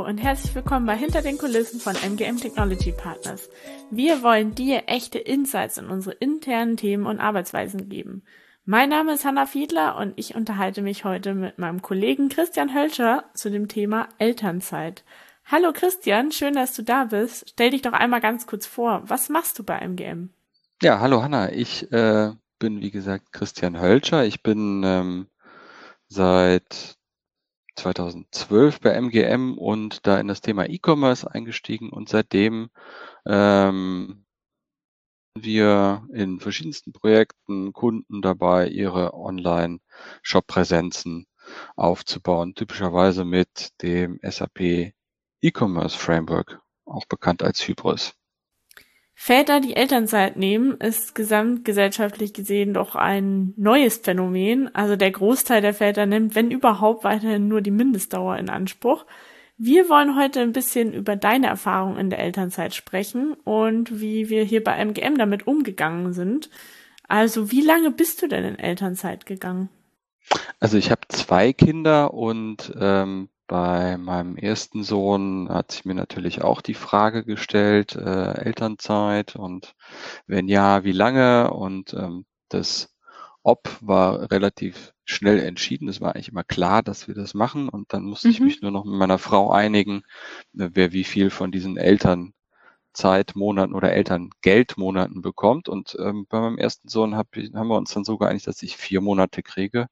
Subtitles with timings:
[0.00, 3.50] Und herzlich willkommen bei Hinter den Kulissen von MGM Technology Partners.
[3.90, 8.24] Wir wollen dir echte Insights in unsere internen Themen und Arbeitsweisen geben.
[8.64, 13.24] Mein Name ist Hanna Fiedler und ich unterhalte mich heute mit meinem Kollegen Christian Hölscher
[13.34, 15.04] zu dem Thema Elternzeit.
[15.44, 17.50] Hallo Christian, schön, dass du da bist.
[17.50, 19.02] Stell dich doch einmal ganz kurz vor.
[19.04, 20.30] Was machst du bei MGM?
[20.80, 21.52] Ja, hallo Hanna.
[21.52, 24.24] Ich äh, bin, wie gesagt, Christian Hölscher.
[24.24, 25.26] Ich bin ähm,
[26.08, 26.96] seit
[27.80, 32.68] 2012 bei MGM und da in das Thema E-Commerce eingestiegen und seitdem
[33.26, 34.26] ähm,
[35.34, 41.26] wir in verschiedensten Projekten Kunden dabei, ihre Online-Shop-Präsenzen
[41.76, 44.92] aufzubauen, typischerweise mit dem SAP
[45.40, 48.19] E-Commerce Framework, auch bekannt als Hybris.
[49.22, 54.74] Väter, die Elternzeit nehmen, ist gesamtgesellschaftlich gesehen doch ein neues Phänomen.
[54.74, 59.04] Also der Großteil der Väter nimmt, wenn überhaupt, weiterhin nur die Mindestdauer in Anspruch.
[59.58, 64.42] Wir wollen heute ein bisschen über deine Erfahrung in der Elternzeit sprechen und wie wir
[64.42, 66.48] hier bei MGM damit umgegangen sind.
[67.06, 69.68] Also wie lange bist du denn in Elternzeit gegangen?
[70.60, 76.40] Also ich habe zwei Kinder und ähm, bei meinem ersten Sohn hat sich mir natürlich
[76.40, 79.74] auch die Frage gestellt, äh, Elternzeit und
[80.28, 81.50] wenn ja, wie lange?
[81.50, 82.94] Und ähm, das
[83.42, 85.88] Ob war relativ schnell entschieden.
[85.88, 87.68] Es war eigentlich immer klar, dass wir das machen.
[87.68, 88.34] Und dann musste mhm.
[88.34, 90.04] ich mich nur noch mit meiner Frau einigen,
[90.56, 95.68] äh, wer wie viel von diesen Elternzeitmonaten oder Elterngeldmonaten bekommt.
[95.68, 98.62] Und ähm, bei meinem ersten Sohn hab ich, haben wir uns dann so geeinigt, dass
[98.62, 99.88] ich vier Monate kriege.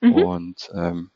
[0.00, 0.12] Mhm.
[0.12, 1.10] Und ähm,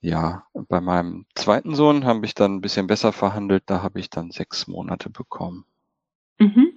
[0.00, 4.10] ja, bei meinem zweiten Sohn habe ich dann ein bisschen besser verhandelt, da habe ich
[4.10, 5.64] dann sechs Monate bekommen.
[6.38, 6.72] Mhm.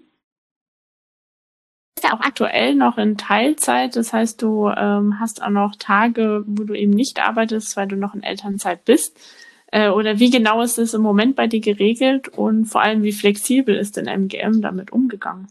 [1.97, 6.44] Ist ja auch aktuell noch in Teilzeit, das heißt, du ähm, hast auch noch Tage,
[6.47, 9.19] wo du eben nicht arbeitest, weil du noch in Elternzeit bist.
[9.67, 13.13] Äh, oder wie genau ist es im Moment bei dir geregelt und vor allem, wie
[13.13, 15.47] flexibel ist denn MGM damit umgegangen?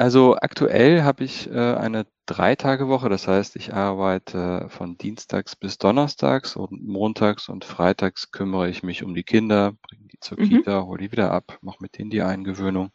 [0.00, 6.56] Also aktuell habe ich äh, eine Drei-Tage-Woche, das heißt, ich arbeite von Dienstags bis Donnerstags
[6.56, 10.48] und montags und freitags kümmere ich mich um die Kinder, bringe die zur mhm.
[10.48, 12.92] Kita, hole die wieder ab, mache mit denen die Eingewöhnung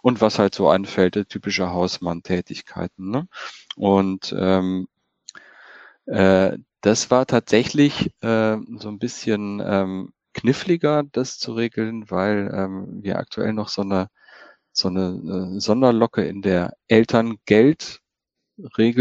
[0.00, 3.10] und was halt so anfällt, typische Hausmann-Tätigkeiten.
[3.10, 3.28] Ne?
[3.76, 4.88] Und ähm,
[6.06, 13.02] äh, das war tatsächlich äh, so ein bisschen ähm, kniffliger, das zu regeln, weil ähm,
[13.02, 14.08] wir aktuell noch so eine
[14.72, 18.00] so eine, Sonderlocke in der Elterngeldregel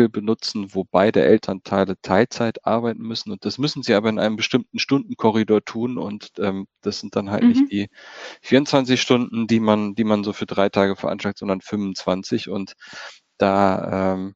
[0.09, 3.31] benutzen, wo beide Elternteile Teilzeit arbeiten müssen.
[3.31, 5.97] Und das müssen sie aber in einem bestimmten Stundenkorridor tun.
[5.97, 7.49] Und ähm, das sind dann halt mhm.
[7.49, 7.87] nicht die
[8.41, 12.49] 24 Stunden, die man, die man so für drei Tage veranschlagt, sondern 25.
[12.49, 12.73] Und
[13.37, 14.35] da ähm,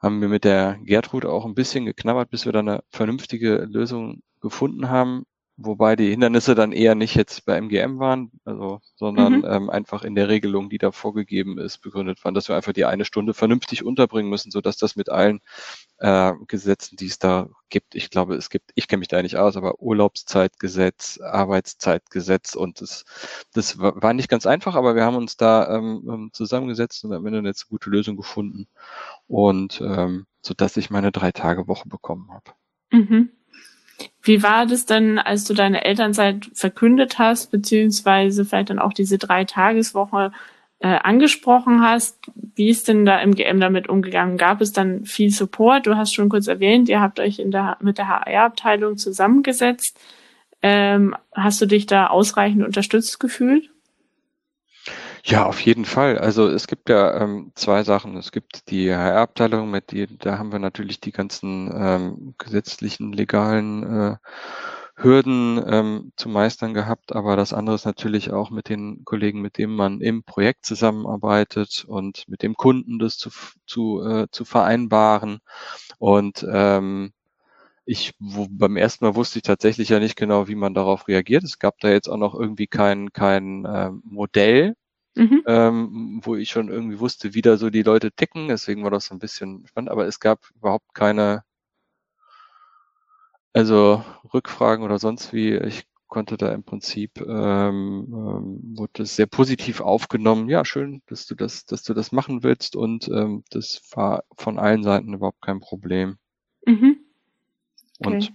[0.00, 4.20] haben wir mit der Gertrud auch ein bisschen geknabbert, bis wir da eine vernünftige Lösung
[4.40, 5.24] gefunden haben.
[5.56, 9.44] Wobei die Hindernisse dann eher nicht jetzt bei MGM waren, also, sondern mhm.
[9.44, 12.86] ähm, einfach in der Regelung, die da vorgegeben ist, begründet waren, dass wir einfach die
[12.86, 15.40] eine Stunde vernünftig unterbringen müssen, so dass das mit allen
[15.98, 19.36] äh, Gesetzen, die es da gibt, ich glaube, es gibt, ich kenne mich da nicht
[19.36, 23.04] aus, aber Urlaubszeitgesetz, Arbeitszeitgesetz und das,
[23.52, 27.26] das war nicht ganz einfach, aber wir haben uns da ähm, ähm zusammengesetzt und am
[27.26, 28.66] Ende eine gute Lösung gefunden
[29.28, 32.50] und ähm, so dass ich meine drei Tage Woche bekommen habe.
[32.90, 33.30] Mhm.
[34.24, 39.18] Wie war das denn, als du deine Elternzeit verkündet hast, beziehungsweise vielleicht dann auch diese
[39.18, 40.32] Drei-Tageswoche
[40.78, 42.18] äh, angesprochen hast?
[42.56, 44.38] Wie ist denn da MGM damit umgegangen?
[44.38, 45.86] Gab es dann viel Support?
[45.86, 50.00] Du hast schon kurz erwähnt, ihr habt euch in der, mit der HR-Abteilung zusammengesetzt.
[50.62, 53.73] Ähm, hast du dich da ausreichend unterstützt gefühlt?
[55.26, 56.18] Ja, auf jeden Fall.
[56.18, 58.16] Also es gibt ja ähm, zwei Sachen.
[58.18, 63.82] Es gibt die HR-Abteilung, mit die, da haben wir natürlich die ganzen ähm, gesetzlichen, legalen
[63.84, 64.16] äh,
[64.96, 69.58] Hürden ähm, zu meistern gehabt, aber das andere ist natürlich auch mit den Kollegen, mit
[69.58, 73.30] denen man im Projekt zusammenarbeitet und mit dem Kunden das zu,
[73.66, 75.38] zu, äh, zu vereinbaren.
[75.98, 77.12] Und ähm,
[77.86, 81.44] ich wo, beim ersten Mal wusste ich tatsächlich ja nicht genau, wie man darauf reagiert.
[81.44, 84.74] Es gab da jetzt auch noch irgendwie kein, kein äh, Modell,
[85.16, 85.42] Mhm.
[85.46, 88.48] Ähm, wo ich schon irgendwie wusste, wie da so die Leute ticken.
[88.48, 91.44] Deswegen war das so ein bisschen spannend, aber es gab überhaupt keine,
[93.52, 95.54] also Rückfragen oder sonst wie.
[95.54, 100.48] Ich konnte da im Prinzip, ähm, ähm, wurde das sehr positiv aufgenommen.
[100.48, 104.58] Ja, schön, dass du das, dass du das machen willst und ähm, das war von
[104.58, 106.18] allen Seiten überhaupt kein Problem.
[106.66, 106.98] Mhm.
[107.98, 108.08] Okay.
[108.08, 108.32] Und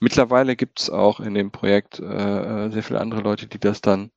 [0.00, 3.80] mittlerweile gibt es auch in dem Projekt äh, äh, sehr viele andere Leute, die das
[3.80, 4.10] dann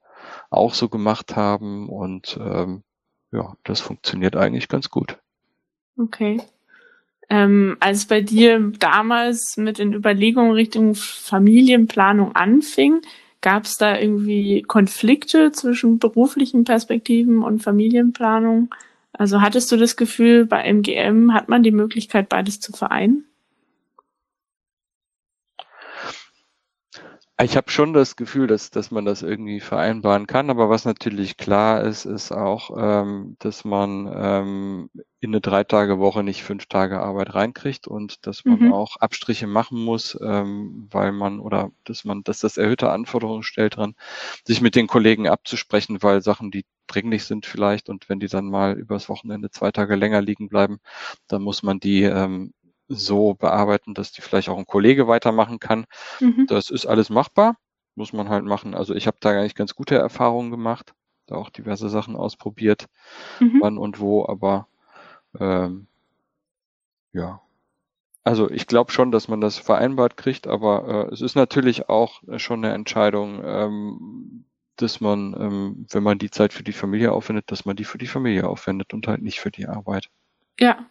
[0.50, 1.90] auch so gemacht haben.
[1.90, 2.84] Und ähm,
[3.32, 5.18] ja, das funktioniert eigentlich ganz gut.
[5.98, 6.42] Okay.
[7.30, 13.02] Ähm, als bei dir damals mit den Überlegungen Richtung Familienplanung anfing,
[13.42, 18.74] gab es da irgendwie Konflikte zwischen beruflichen Perspektiven und Familienplanung?
[19.14, 23.26] Also hattest du das Gefühl, bei MGM hat man die Möglichkeit, beides zu vereinen?
[27.40, 31.38] Ich habe schon das Gefühl, dass, dass man das irgendwie vereinbaren kann, aber was natürlich
[31.38, 34.90] klar ist, ist auch, ähm, dass man ähm,
[35.20, 38.74] in eine Drei-Tage-Woche nicht fünf Tage Arbeit reinkriegt und dass man mhm.
[38.74, 43.78] auch Abstriche machen muss, ähm, weil man oder dass man, dass das erhöhte Anforderungen stellt
[43.78, 43.94] dran,
[44.44, 48.46] sich mit den Kollegen abzusprechen, weil Sachen, die dringlich sind vielleicht und wenn die dann
[48.50, 50.80] mal übers Wochenende zwei Tage länger liegen bleiben,
[51.28, 52.54] dann muss man die ähm,
[52.88, 55.86] so bearbeiten, dass die vielleicht auch ein Kollege weitermachen kann.
[56.20, 56.46] Mhm.
[56.48, 57.58] Das ist alles machbar,
[57.96, 58.74] muss man halt machen.
[58.74, 60.94] Also ich habe da eigentlich ganz gute Erfahrungen gemacht,
[61.26, 62.88] da auch diverse Sachen ausprobiert,
[63.40, 63.60] mhm.
[63.62, 64.68] wann und wo, aber
[65.40, 65.88] ähm,
[67.14, 67.42] ja.
[68.24, 72.22] Also ich glaube schon, dass man das vereinbart kriegt, aber äh, es ist natürlich auch
[72.38, 74.46] schon eine Entscheidung, ähm,
[74.76, 77.98] dass man, ähm, wenn man die Zeit für die Familie aufwendet, dass man die für
[77.98, 80.10] die Familie aufwendet und halt nicht für die Arbeit.
[80.60, 80.86] Ja,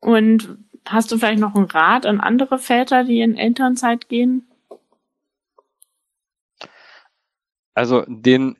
[0.00, 4.48] und hast du vielleicht noch einen Rat an andere Väter, die in Elternzeit gehen?
[7.74, 8.56] Also den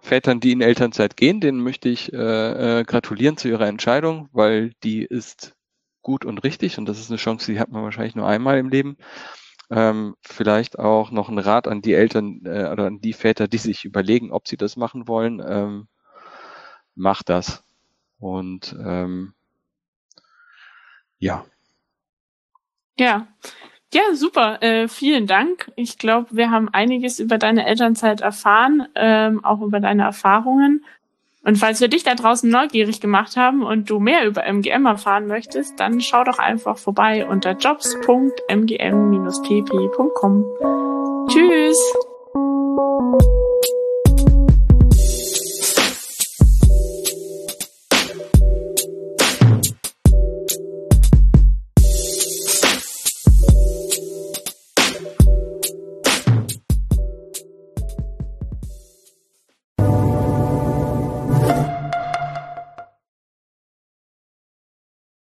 [0.00, 4.72] Vätern, die in Elternzeit gehen, denen möchte ich äh, äh, gratulieren zu ihrer Entscheidung, weil
[4.82, 5.54] die ist
[6.02, 8.68] gut und richtig und das ist eine Chance, die hat man wahrscheinlich nur einmal im
[8.68, 8.96] Leben.
[9.70, 13.58] Ähm, vielleicht auch noch ein Rat an die Eltern äh, oder an die Väter, die
[13.58, 15.42] sich überlegen, ob sie das machen wollen.
[15.46, 15.88] Ähm,
[16.94, 17.64] macht das.
[18.18, 19.34] Und ähm,
[21.18, 21.44] ja.
[22.98, 23.26] Ja.
[23.92, 24.62] Ja, super.
[24.62, 25.72] Äh, vielen Dank.
[25.74, 30.84] Ich glaube, wir haben einiges über deine Elternzeit erfahren, ähm, auch über deine Erfahrungen.
[31.42, 35.26] Und falls wir dich da draußen neugierig gemacht haben und du mehr über MGM erfahren
[35.26, 40.44] möchtest, dann schau doch einfach vorbei unter jobs.mgm-pp.com.
[41.28, 42.07] Tschüss!